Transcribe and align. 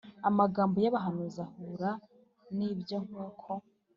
Amagambo 0.29 0.75
y 0.83 0.87
abahanuzi 0.91 1.39
ahura 1.47 1.91
n 2.55 2.57
ibyo 2.69 2.97
nk 3.05 3.13
uko 3.25 3.51